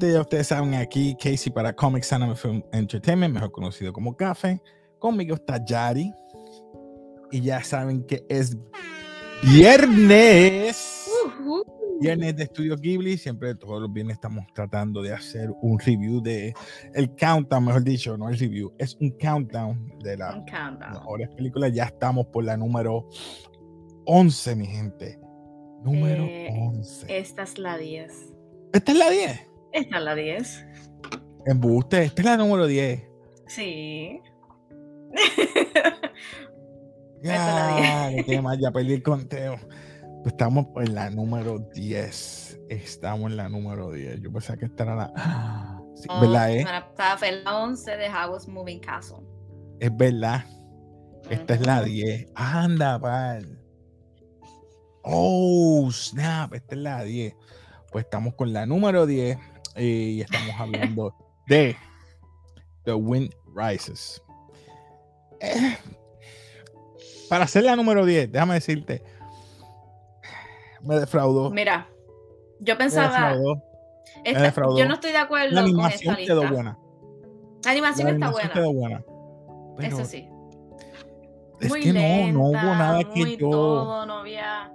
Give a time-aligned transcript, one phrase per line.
[0.00, 4.62] Gente, ya ustedes saben aquí Casey para Comics Anime Film Entertainment, mejor conocido como Café.
[4.98, 6.10] Conmigo está Yari.
[7.30, 8.56] Y ya saben que es
[9.42, 11.06] viernes.
[12.00, 13.18] Viernes de Estudio Ghibli.
[13.18, 16.54] Siempre todos los viernes estamos tratando de hacer un review de
[16.94, 20.34] el countdown, mejor dicho, no el review, es un countdown de las
[20.94, 21.74] mejores películas.
[21.74, 23.06] Ya estamos por la número
[24.06, 25.20] 11, mi gente.
[25.84, 27.04] Número 11.
[27.06, 28.32] Eh, esta es la 10.
[28.72, 29.49] ¿Esta es la 10?
[29.72, 30.66] Esta es la 10.
[31.46, 33.02] Embuste, esta es la número 10.
[33.46, 34.20] Sí.
[37.22, 39.56] ya, qué ya perdí el conteo.
[40.22, 42.60] Pues estamos en la número 10.
[42.68, 44.20] Estamos en la número 10.
[44.20, 45.82] Yo pensaba que esta era la.
[45.94, 46.52] Sí, oh, ¿Verdad?
[46.52, 46.66] Eh?
[47.18, 49.18] Fue la 11 de Howard's Moving Castle.
[49.80, 50.44] Es verdad.
[51.30, 52.28] Esta es la 10.
[52.34, 53.58] Anda, pal.
[55.02, 56.54] Oh, snap.
[56.54, 57.34] Esta es la 10.
[57.90, 59.40] Pues estamos con la número 10 eh,
[59.80, 61.14] y estamos hablando
[61.46, 61.76] de
[62.84, 64.22] The Wind Rises.
[65.40, 65.76] Eh,
[67.28, 69.02] para ser la número 10, déjame decirte,
[70.82, 71.50] me defraudó.
[71.50, 71.88] Mira,
[72.58, 73.34] yo pensaba.
[74.24, 74.78] Me defraudó.
[74.78, 76.78] Yo no estoy de acuerdo la animación con esta quedó buena.
[77.64, 78.54] La animación, la está animación buena.
[78.54, 79.04] quedó buena.
[79.80, 80.28] Eso sí.
[81.60, 83.50] Es muy que lenta, no, no hubo nada que yo.
[83.50, 84.72] Todo, no había.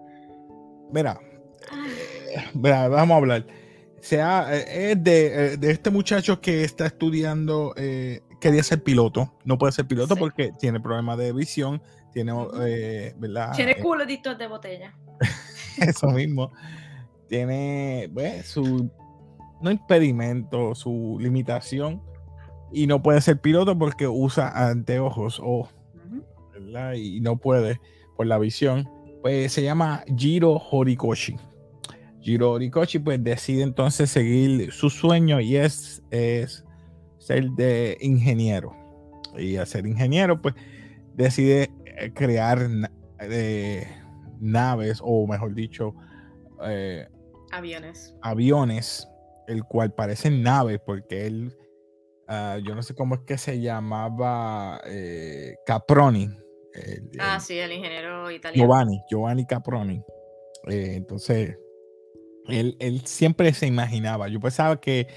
[0.92, 1.20] Mira,
[2.54, 3.46] Mira, vamos a hablar.
[4.06, 9.34] Sea, eh, es de, eh, de, este muchacho que está estudiando, eh, quería ser piloto.
[9.46, 10.20] No puede ser piloto Sí.
[10.20, 11.82] porque tiene problemas de visión,
[12.14, 12.32] tiene,
[12.68, 13.54] eh, ¿verdad?
[13.56, 14.94] Tiene Eh, culetitos de botella.
[15.80, 16.52] eso mismo.
[17.28, 18.92] Tiene, pues, su,
[19.60, 22.04] no impedimento, su limitación.
[22.72, 25.62] Y no puede ser piloto porque usa anteojos o,
[26.06, 26.24] Ujú.
[26.54, 26.94] ¿verdad?
[26.94, 27.80] Y no puede
[28.16, 28.88] por la visión.
[29.24, 31.38] Pues se llama Jiro Horikoshi.
[32.26, 36.66] Jiro Horikoshi pues decide entonces seguir su sueño y es, es
[37.20, 38.76] ser de ingeniero.
[39.38, 40.56] Y al ser ingeniero pues
[41.14, 42.68] decide eh, crear
[43.20, 43.88] eh,
[44.40, 45.94] naves o mejor dicho
[46.66, 47.08] eh,
[47.52, 48.16] Aviones.
[48.24, 49.08] aviones,
[49.48, 51.56] el cual parecen naves porque él,
[52.28, 56.24] ah, yo no sé cómo es que se llamaba eh, Caproni.
[56.74, 58.66] el- Ah, el- sí, el ingeniero italiano.
[58.66, 60.02] Giovanni, Giovanni Caproni.
[60.68, 61.56] Entonces,
[62.48, 64.28] él, él siempre se imaginaba.
[64.28, 65.08] Yo pensaba que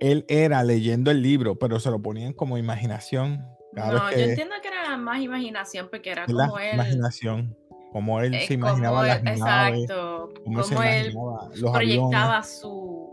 [0.00, 3.44] él era leyendo el libro, pero se lo ponían como imaginación.
[3.74, 6.74] Cada No, vez yo entiendo que era más imaginación porque era como él.
[6.74, 7.56] Imaginación.
[7.92, 10.32] Como él eh, se imaginaba las naves, Exacto.
[10.44, 13.12] cómo se Como él aviones, proyectaba su,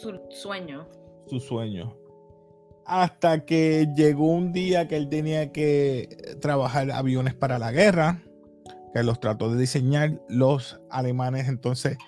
[0.00, 0.86] su sueño.
[1.26, 1.94] sus sueños.
[2.86, 8.22] Hasta que llegó un día que él tenía que trabajar aviones para la guerra,
[8.94, 10.22] que los trató de diseñar.
[10.28, 11.98] Los alemanes entonces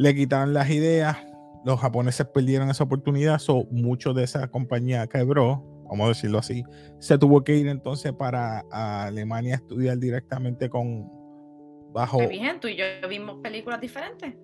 [0.00, 1.18] le quitaron las ideas.
[1.62, 3.38] Los japoneses perdieron esa oportunidad.
[3.38, 6.64] So, mucho de esa compañía quebró, vamos a decirlo así.
[6.98, 11.06] Se tuvo que ir entonces para Alemania a estudiar directamente con
[11.92, 12.16] bajo.
[12.16, 14.34] Qué bien, tú y yo vimos películas diferentes.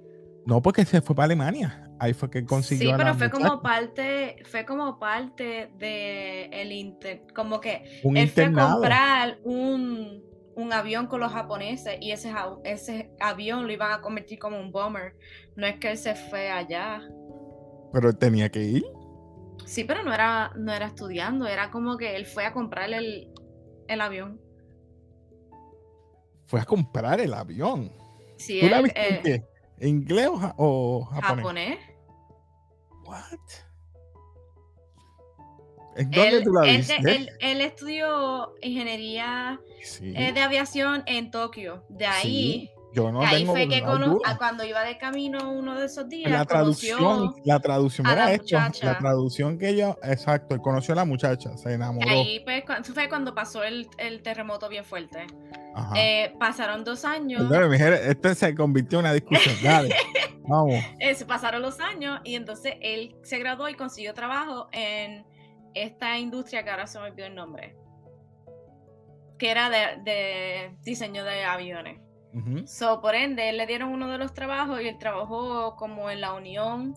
[0.44, 1.91] No, porque se fue para Alemania.
[1.99, 2.88] Ahí fue que consiguió.
[2.88, 8.19] Sí, a pero fue como parte, fue como parte de el inter, como que un
[8.19, 10.23] él fue a comprar un,
[10.56, 12.33] un avión con los japoneses y ese,
[12.65, 15.15] ese avión lo iban a convertir como un bomber.
[15.55, 17.00] No es que él se fue allá.
[17.93, 18.84] Pero él tenía que ir.
[19.67, 23.31] Sí, pero no era, no era estudiando, era como que él fue a comprar el,
[23.89, 24.41] el avión.
[26.47, 27.93] Fue a comprar el avión.
[28.38, 29.44] Sí, ¿Tú la él, en eh, qué?
[29.78, 31.37] ¿En inglés o, ja- o japonés?
[31.37, 31.78] japonés.
[33.05, 33.66] What?
[35.96, 36.96] ¿En dónde Él, tú la viste?
[36.98, 40.12] él- él estudió ingeniería sí.
[40.16, 41.84] eh, de aviación en Tokio.
[41.88, 42.70] De ahí, sí.
[42.93, 46.31] Yo no de ahí fue que cono- cuando iba de camino uno de esos días,
[46.31, 48.56] La traducción, la traducción era la esto.
[48.56, 48.98] La muchacha.
[48.98, 52.08] traducción que ella, exacto, él conoció a la muchacha, se enamoró.
[52.08, 52.64] ahí pues,
[52.94, 55.26] fue cuando pasó el, el terremoto bien fuerte.
[55.94, 59.54] Eh, pasaron dos años, gente, esto se convirtió en una discusión.
[59.62, 59.94] Dale,
[60.49, 60.82] vamos.
[60.99, 65.26] eh, se pasaron los años y entonces él se graduó y consiguió trabajo en
[65.76, 67.76] esta industria que ahora se me olvidó el nombre,
[69.38, 72.00] que era de, de diseño de aviones.
[72.67, 76.34] So, por ende, le dieron uno de los trabajos y él trabajó como en la
[76.34, 76.94] unión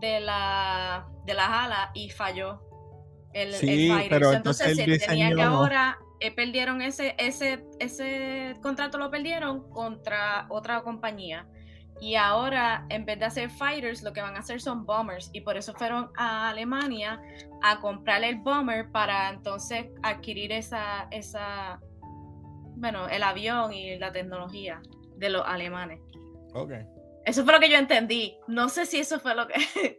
[0.00, 2.60] de la de las alas y falló
[3.32, 4.08] el, el Sí, fighter.
[4.10, 9.10] pero entonces entonces, él se tenía que ahora eh, perdieron ese ese ese contrato lo
[9.12, 11.46] perdieron contra otra compañía.
[12.00, 15.30] Y ahora, en vez de hacer fighters, lo que van a hacer son bombers.
[15.32, 17.20] Y por eso fueron a Alemania
[17.62, 21.78] a comprar el bomber para entonces adquirir esa, esa,
[22.76, 24.80] bueno, el avión y la tecnología
[25.16, 26.00] de los alemanes.
[26.54, 26.72] Ok.
[27.26, 28.38] Eso fue lo que yo entendí.
[28.48, 29.98] No sé si eso fue lo que.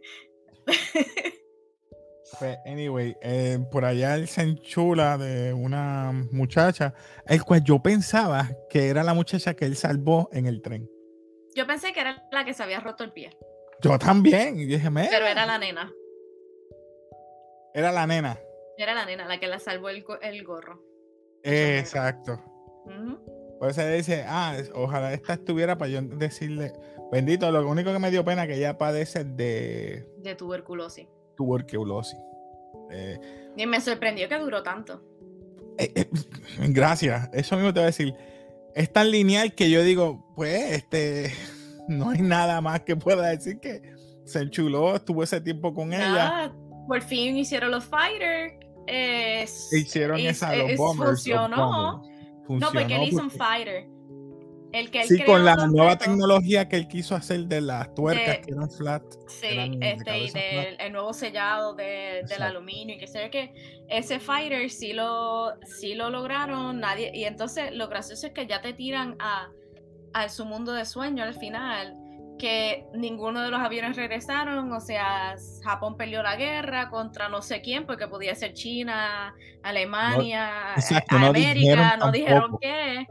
[2.38, 6.94] Pues, anyway, eh, por allá él se enchula de una muchacha,
[7.26, 10.88] el cual yo pensaba que era la muchacha que él salvó en el tren.
[11.54, 13.36] Yo pensé que era la que se había roto el pie.
[13.80, 15.92] Yo también, y dije, Pero era la nena.
[17.74, 18.38] Era la nena.
[18.78, 20.02] Era la nena la que la salvó el,
[20.44, 20.82] gorro.
[21.42, 22.40] Exacto.
[23.58, 26.72] Por eso dice, ah, ojalá esta estuviera para yo decirle,
[27.10, 30.06] bendito, lo único que me dio pena que ella padece de...
[30.18, 31.06] De tuberculosis
[31.36, 32.18] tuberculosis.
[32.90, 33.18] Eh,
[33.56, 35.02] y me sorprendió que duró tanto.
[35.78, 36.08] Eh, eh,
[36.68, 38.14] gracias, eso mismo te voy a decir.
[38.74, 41.32] Es tan lineal que yo digo, pues, este,
[41.88, 43.82] no hay nada más que pueda decir que
[44.24, 46.52] se enchuló, estuvo ese tiempo con ella.
[46.86, 48.54] Por fin hicieron los fighters.
[49.72, 51.10] hicieron esa, los bombers.
[51.10, 52.02] Funcionó.
[52.48, 53.86] No, porque él hizo un fighter
[55.06, 59.02] sí, con la nueva tecnología que él quiso hacer de las tuercas que eran flat.
[59.28, 63.82] Sí, este, y del el nuevo sellado de, del aluminio y que se ve que
[63.88, 68.60] ese fighter sí lo, sí lo lograron, nadie, y entonces lo gracioso es que ya
[68.60, 69.50] te tiran a,
[70.14, 71.96] a su mundo de sueño al final,
[72.38, 77.60] que ninguno de los aviones regresaron, o sea, Japón perdió la guerra contra no sé
[77.60, 80.74] quién, porque podía ser China, Alemania,
[81.08, 83.06] América, no dijeron qué.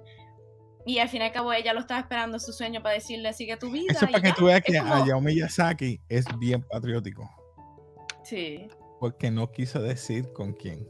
[0.86, 3.58] Y al fin y al cabo ella lo estaba esperando su sueño para decirle sigue
[3.58, 3.94] tu vida.
[3.94, 4.94] Eso para que tú veas que como...
[4.94, 7.30] Hayao Miyazaki es bien patriótico.
[8.24, 8.68] Sí.
[9.00, 10.88] Porque no quiso decir con quién.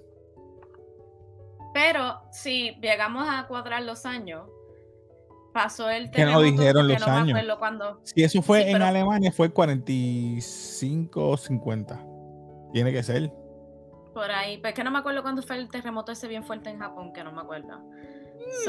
[1.74, 4.48] Pero si llegamos a cuadrar los años,
[5.54, 7.40] pasó el Que no dijeron los años.
[8.04, 12.06] Si eso fue en Alemania, fue 45 o 50.
[12.74, 13.32] Tiene que ser.
[14.14, 16.70] Por ahí, pero es que no me acuerdo cuándo fue el terremoto ese bien fuerte
[16.70, 17.82] en Japón, que no me acuerdo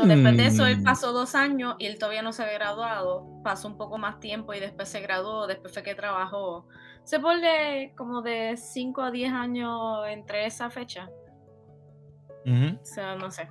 [0.04, 0.84] después de eso, él mm.
[0.84, 3.26] pasó dos años y él todavía no se había graduado.
[3.42, 5.46] Pasó un poco más tiempo y después se graduó.
[5.46, 6.66] Después fue que trabajó.
[7.04, 11.10] Se pone como de 5 a 10 años entre esa fecha.
[12.44, 13.48] O sea, no sé.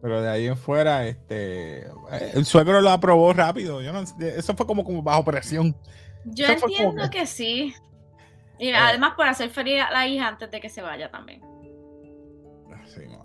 [0.00, 1.86] Pero de ahí en fuera, este,
[2.34, 3.80] el suegro lo aprobó rápido.
[3.80, 5.74] Yo no, eso fue como, como bajo presión.
[6.26, 7.26] Yo entiendo que...
[7.26, 7.74] sí.
[8.58, 8.76] Y eh.
[8.76, 11.40] además por hacer feliz a la hija antes de que se vaya también.
[12.84, 13.23] Sí, no,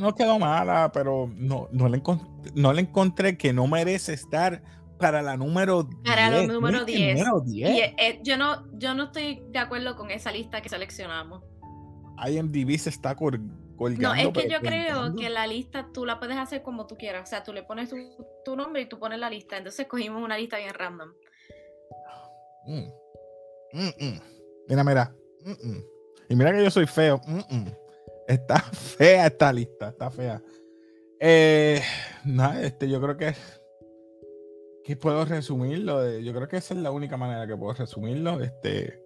[0.00, 4.62] no quedó mala, pero no, no, le, encontré, no le encontré que no merece estar
[4.98, 6.02] para la número 10.
[6.04, 7.18] Para la número 10.
[7.98, 11.42] Eh, yo, no, yo no estoy de acuerdo con esa lista que seleccionamos.
[12.26, 13.66] IMDb se está colgando.
[13.78, 17.24] No, es que yo creo que la lista tú la puedes hacer como tú quieras.
[17.24, 17.92] O sea, tú le pones
[18.44, 19.58] tu, nombre y tú pones la lista.
[19.58, 21.10] Entonces cogimos una lista bien random.
[22.66, 22.88] Mm.
[23.72, 24.20] Mm, mm.
[24.68, 25.14] Mira, mira.
[26.28, 27.20] Y mira que yo soy feo.
[28.26, 30.42] Está fea esta lista, está fea.
[31.20, 31.80] Eh,
[32.62, 33.34] este, yo creo que,
[34.84, 36.18] que puedo resumirlo.
[36.18, 38.40] yo creo que esa es la única manera que puedo resumirlo.
[38.40, 39.02] Este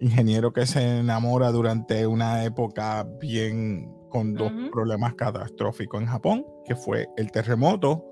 [0.00, 6.76] ingeniero que se enamora durante una época bien con dos problemas catastróficos en Japón, que
[6.76, 8.04] fue el terremoto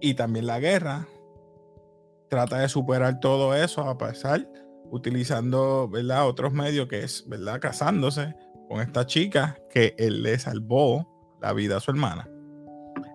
[0.00, 1.08] y también la guerra.
[2.28, 4.48] Trata de superar todo eso a pesar
[4.90, 6.28] utilizando ¿verdad?
[6.28, 7.60] otros medios que es ¿verdad?
[7.60, 8.34] casándose
[8.68, 12.28] con esta chica que él le salvó la vida a su hermana.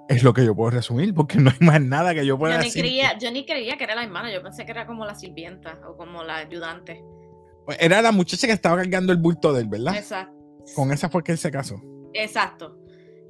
[0.07, 2.63] Es lo que yo puedo resumir, porque no hay más nada que yo pueda yo
[2.63, 2.85] decir.
[3.19, 5.95] yo ni creía que era la hermana, yo pensé que era como la sirvienta o
[5.95, 7.03] como la ayudante.
[7.65, 9.95] Pues era la muchacha que estaba cargando el bulto de él, ¿verdad?
[9.95, 10.35] Exacto.
[10.75, 11.81] Con esa fue que él se casó.
[12.13, 12.77] Exacto.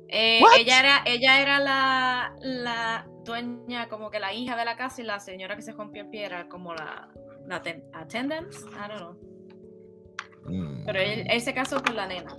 [0.07, 5.01] Eh, ella era, ella era la, la, dueña, como que la hija de la casa
[5.01, 7.09] y la señora que se rompió el pie era como la,
[7.47, 7.61] la
[7.93, 9.30] attendance, I don't know.
[10.45, 10.85] Mm.
[10.85, 12.35] Pero él, se casó con la nena.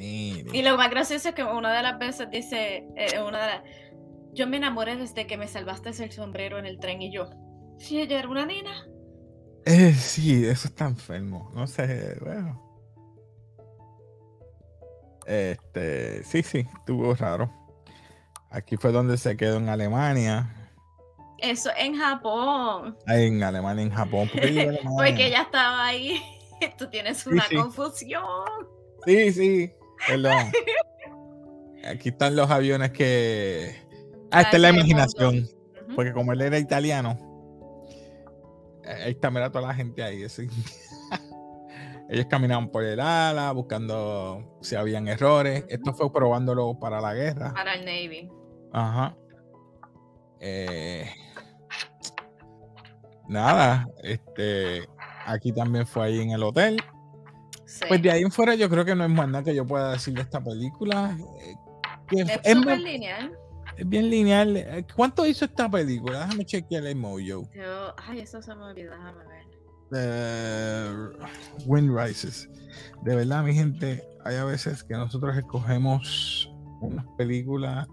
[0.00, 3.88] Y lo más gracioso es que una de las veces dice, eh, una de
[4.32, 7.28] yo me enamoré desde que me salvaste el sombrero en el tren y yo,
[7.78, 8.86] si ella era una nena.
[9.64, 11.50] Eh, sí, eso está enfermo.
[11.54, 12.64] No sé, bueno.
[15.26, 17.52] Este, sí, sí, estuvo raro.
[18.50, 20.54] Aquí fue donde se quedó en Alemania.
[21.38, 22.96] Eso en Japón.
[23.06, 24.30] en Alemania, en Japón.
[24.32, 26.22] Porque ella estaba ahí.
[26.78, 28.22] Tú tienes una confusión.
[29.04, 29.72] Sí, sí,
[30.06, 30.52] perdón.
[31.84, 33.74] Aquí están los aviones que.
[34.30, 35.48] Ah, esta es la imaginación.
[35.94, 37.16] Porque como él era italiano,
[38.84, 40.22] eh, ahí está, mira toda la gente ahí.
[42.10, 45.64] Ellos caminaban por el ala buscando si habían errores.
[45.68, 47.52] Esto fue probándolo para la guerra.
[47.52, 48.30] Para el Navy.
[48.72, 49.16] Ajá.
[50.40, 51.10] Eh,
[53.28, 54.88] nada, este
[55.28, 56.82] Aquí también fue ahí en el hotel.
[57.86, 59.92] Pues de ahí en fuera yo creo que no es más nada que yo pueda
[59.92, 61.16] decir de esta película.
[61.40, 61.54] Eh,
[62.10, 63.32] es súper lineal.
[63.76, 64.56] Es bien lineal.
[64.56, 66.20] Eh, ¿Cuánto hizo esta película?
[66.20, 67.18] Déjame chequear el Mojo.
[67.18, 69.38] Yo, ay, eso se me olvidó, déjame ver.
[71.66, 72.48] Wind Rises.
[73.02, 77.86] De verdad, mi gente, hay a veces que nosotros escogemos unas películas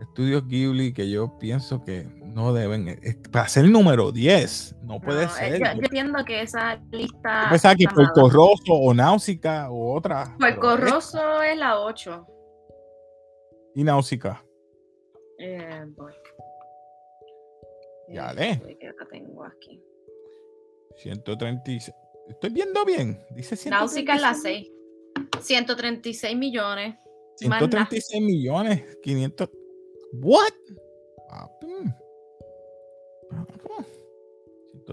[0.00, 5.00] estudios Ghibli que yo pienso que no deben eh, para ser el número 10 no
[5.00, 9.94] puede ser yo, entiendo que esa lista yo pensaba que Puerto Rosso o Náusica o
[9.94, 12.26] otra Puerto Rosso es la 8
[13.74, 14.44] y Náusica.
[15.38, 15.86] Eh,
[18.08, 18.60] ya le
[19.10, 19.80] tengo aquí.
[20.96, 21.94] 136
[22.28, 23.70] estoy viendo bien dice 136.
[23.70, 24.70] Náusica es la 6
[25.40, 26.96] 136 millones.
[27.36, 29.48] 136 millones 500
[30.12, 30.52] What?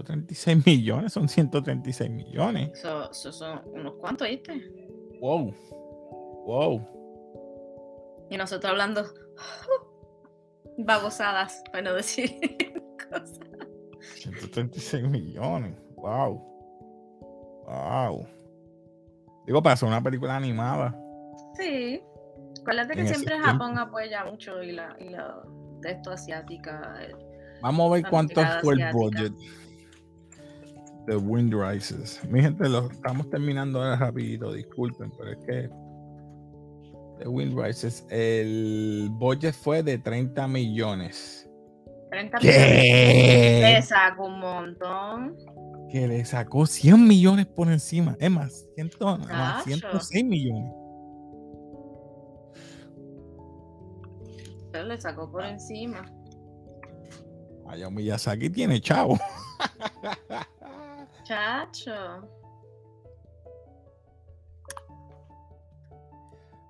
[0.04, 2.70] 136 millones, son 136 millones.
[2.72, 4.72] Eso son unos cuantos, ¿viste?
[5.20, 5.54] Wow.
[6.46, 6.86] Wow.
[8.30, 9.04] Y nosotros hablando
[10.78, 12.30] babosadas, para no decir
[13.10, 13.40] cosas.
[14.14, 15.76] 136 millones.
[15.96, 16.44] Wow.
[17.66, 18.26] Wow.
[19.46, 20.96] Digo, para hacer una película animada.
[21.54, 22.00] Sí.
[22.60, 25.42] Acuérdate que siempre Japón apoya mucho y la, y la
[25.82, 26.94] texto asiática.
[27.00, 27.14] Eh,
[27.62, 29.32] Vamos a ver cuánto fue el budget
[31.06, 32.20] de Wind Rises.
[32.28, 35.70] Mi gente, lo estamos terminando ahora rapidito, disculpen, pero es que
[37.18, 41.48] de Wind Rises, el budget fue de 30 millones.
[42.10, 42.62] 30 millones.
[42.62, 45.36] Le sacó un montón.
[45.90, 48.16] Que le sacó 100 millones por encima.
[48.20, 50.72] Es más, 106 millones.
[54.72, 56.04] Pero le sacó por encima.
[57.64, 59.18] Vaya Miyazaki tiene chavo.
[61.24, 62.28] Chacho.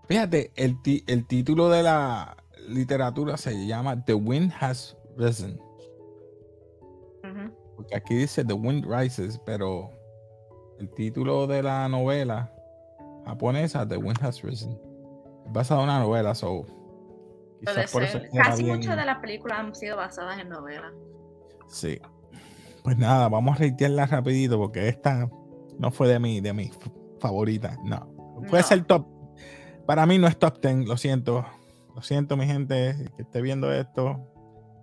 [0.08, 0.76] Fíjate, el,
[1.06, 2.36] el título de la
[2.68, 5.60] literatura se llama The Wind Has Risen.
[7.76, 9.90] Porque aquí dice The Wind Rises, pero
[10.80, 12.52] el título de la novela
[13.24, 14.72] japonesa, The Wind Has Risen,
[15.46, 16.66] es basado en una novela, so
[17.64, 20.92] Casi muchas de las películas han sido basadas en novelas.
[21.68, 22.00] Sí.
[22.82, 25.28] Pues nada, vamos a reitearla rapidito porque esta
[25.78, 26.70] no fue de mi, de mi
[27.20, 27.76] favorita.
[27.84, 28.08] No.
[28.48, 29.06] Puede ser top.
[29.86, 31.44] Para mí no es top 10, lo siento.
[31.94, 34.24] Lo siento, mi gente, que esté viendo esto.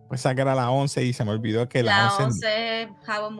[0.08, 3.32] Pues sacar a la 11 y se me olvidó que la, la 11, How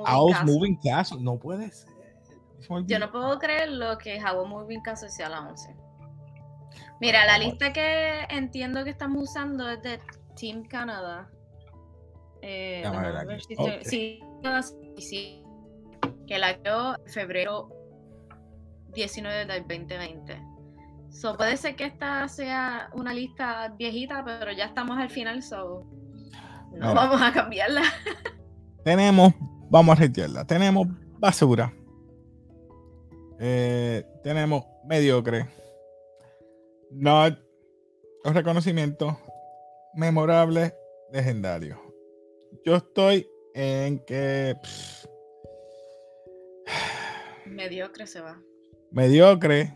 [0.46, 1.22] Moving, Castle.
[1.22, 1.90] No puede ser.
[2.88, 5.76] Yo no puedo creer lo que How Moving Castle sea la 11.
[7.02, 10.00] Mira, la lista que entiendo que estamos usando es de
[10.40, 11.30] Team Canada.
[12.42, 12.84] Eh,
[13.84, 14.20] sí,
[14.98, 15.44] sí,
[16.28, 17.70] que la creó en febrero
[18.94, 20.42] 19 del 2020.
[21.10, 25.86] So, puede ser que esta sea una lista viejita, pero ya estamos al final, so
[26.72, 27.82] no vamos a cambiarla.
[28.84, 29.34] tenemos,
[29.70, 30.46] vamos a retirarla.
[30.46, 30.88] Tenemos
[31.20, 31.74] basura.
[33.40, 35.48] Eh, tenemos mediocre
[36.96, 37.26] no,
[38.24, 39.20] un reconocimiento
[39.96, 40.74] memorable,
[41.12, 41.80] legendario.
[42.66, 44.56] Yo estoy en que.
[47.46, 48.40] mediocre se va.
[48.92, 49.74] Mediocre,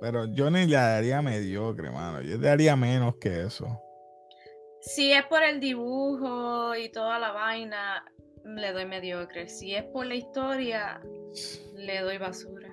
[0.00, 2.20] pero yo ni le daría mediocre, mano.
[2.20, 3.66] Yo le daría menos que eso.
[4.82, 8.04] Si es por el dibujo y toda la vaina,
[8.44, 9.48] le doy mediocre.
[9.48, 11.00] Si es por la historia,
[11.74, 12.68] le doy basura.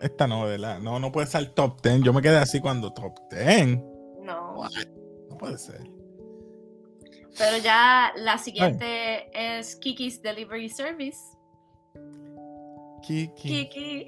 [0.00, 2.02] Esta novela, no, no puede ser top 10.
[2.02, 3.78] Yo me quedé así cuando top 10.
[4.22, 4.62] No.
[5.28, 5.80] No puede ser.
[7.36, 11.18] Pero ya la siguiente es Kiki's Delivery Service.
[13.02, 13.32] Kiki.
[13.34, 14.06] Kiki.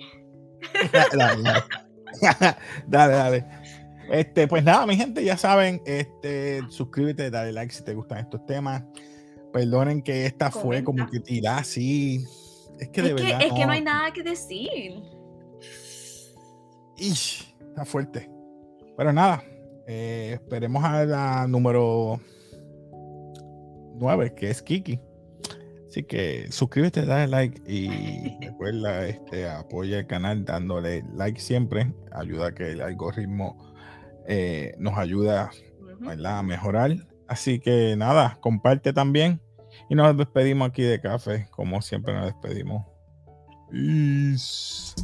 [0.93, 1.43] dale,
[2.87, 3.15] dale.
[3.15, 3.47] dale,
[4.11, 8.45] Este, pues nada, mi gente, ya saben, este, suscríbete, dale like si te gustan estos
[8.47, 8.83] temas.
[9.53, 12.25] Perdonen que esta fue como que tirada así.
[12.79, 13.43] Es que de verdad.
[13.43, 15.03] es que no hay nada que decir.
[17.01, 18.31] Está fuerte.
[18.97, 19.43] Pero nada,
[19.87, 22.21] eh, esperemos a la número
[23.95, 25.01] 9, que es Kiki.
[25.89, 31.93] Así que suscríbete, dale like y recuerda, este, apoya el canal dándole like siempre.
[32.13, 33.75] Ayuda a que el algoritmo
[34.29, 35.51] eh, nos ayuda
[36.25, 36.95] a mejorar.
[37.27, 39.41] Así que nada, comparte también.
[39.89, 42.87] Y nos despedimos aquí de café, como siempre nos despedimos.
[43.71, 44.95] Peace.